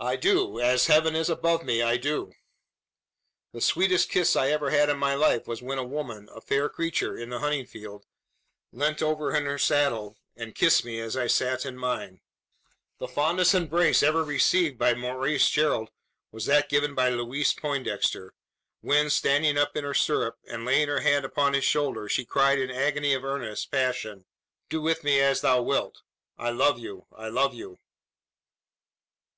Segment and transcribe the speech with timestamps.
[0.00, 0.60] "I do!
[0.60, 2.30] As heaven is above me, I do!"
[3.54, 6.68] The sweetest kiss I ever had in my life, was when a woman a fair
[6.68, 8.04] creature, in the hunting field
[8.70, 12.20] leant over in her saddle and kissed me as I sate in mine.
[12.98, 15.88] The fondest embrace ever received by Maurice Gerald,
[16.30, 18.34] was that given by Louise Poindexter;
[18.82, 22.58] when, standing up in her stirrup, and laying her hand upon his shoulder, she cried
[22.58, 24.26] in an agony of earnest passion
[24.68, 26.02] "Do with me as thou wilt:
[26.36, 27.78] I love you, I love you!"